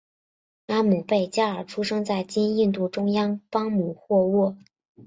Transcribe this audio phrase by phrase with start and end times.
[0.65, 4.57] 阿姆倍伽尔出生在今印度中央邦姆霍沃。